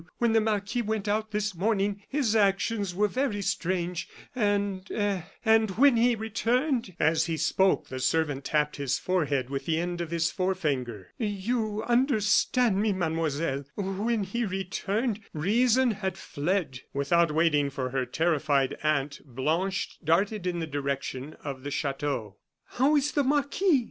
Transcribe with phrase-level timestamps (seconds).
[0.17, 4.89] When the marquis went out this morning his actions were very strange, and
[5.45, 10.01] and when he returned" As he spoke the servant tapped his forehead with the end
[10.01, 11.09] of his forefinger.
[11.19, 18.79] "You understand me, Mademoiselle when he returned, reason had fled!" Without waiting for her terrified
[18.81, 22.37] aunt, Blanche darted in the direction of the chateau.
[22.65, 23.79] "How is the marquis?"